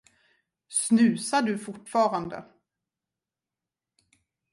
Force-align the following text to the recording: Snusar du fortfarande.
Snusar 0.69 1.41
du 1.43 1.57
fortfarande. 1.57 2.43